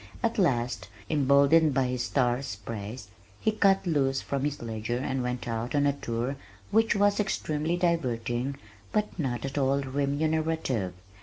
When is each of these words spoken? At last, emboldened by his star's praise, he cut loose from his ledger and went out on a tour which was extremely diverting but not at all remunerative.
At 0.23 0.39
last, 0.39 0.87
emboldened 1.11 1.75
by 1.75 1.83
his 1.83 2.05
star's 2.05 2.55
praise, 2.55 3.09
he 3.39 3.51
cut 3.51 3.85
loose 3.85 4.19
from 4.19 4.45
his 4.45 4.59
ledger 4.59 4.97
and 4.97 5.21
went 5.21 5.47
out 5.47 5.75
on 5.75 5.85
a 5.85 5.93
tour 5.93 6.37
which 6.71 6.95
was 6.95 7.19
extremely 7.19 7.77
diverting 7.77 8.55
but 8.91 9.19
not 9.19 9.45
at 9.45 9.59
all 9.59 9.81
remunerative. 9.81 10.93